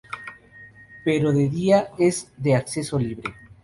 [1.05, 3.35] Pero de día, es de acceso libre.